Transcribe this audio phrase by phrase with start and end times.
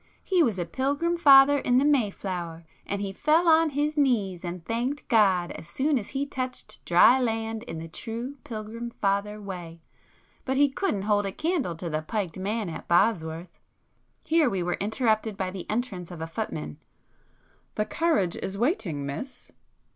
[0.23, 4.65] He was a Pilgrim Father in the Mayflower, and he fell on his knees and
[4.65, 9.79] thanked God as soon as he touched dry land in the true Pilgrim Father way.
[10.43, 13.59] But he couldn't hold a candle to the piked man at Bosworth."
[14.23, 16.79] Here we were interrupted by the entrance of a footman.
[17.75, 19.51] "The carriage is waiting, Miss."